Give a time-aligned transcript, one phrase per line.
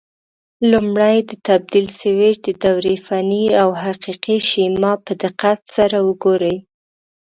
[0.71, 6.55] لومړی د تبدیل سویچ د دورې فني او حقیقي شیما په دقت سره وګورئ.